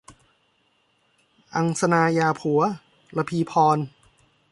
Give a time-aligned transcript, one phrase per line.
[1.55, 2.61] อังสนาหย่าผัว-
[3.17, 3.77] รพีพร